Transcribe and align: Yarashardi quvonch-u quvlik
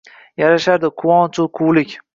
Yarashardi 0.41 0.89
quvonch-u 1.01 1.47
quvlik 1.57 1.99